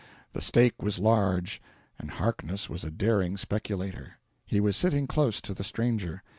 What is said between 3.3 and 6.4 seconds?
speculator. He was sitting close to the stranger.